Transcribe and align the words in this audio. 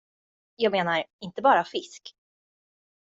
Jag 0.55 0.71
menar, 0.71 1.03
inte 1.21 1.41
bara 1.41 1.63
fisk. 1.63 2.15